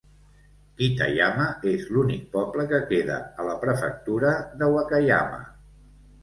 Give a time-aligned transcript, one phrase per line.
[0.77, 5.41] Kitayama és l'únic poble que queda a la prefectura de Wakayama.